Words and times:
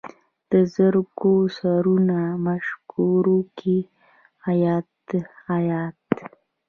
د 0.51 0.53
زرکو 0.75 1.33
سرو 1.57 1.95
مشوکو 2.45 3.07
کې 3.57 3.77
ایات، 4.51 5.03
ایات 5.57 5.99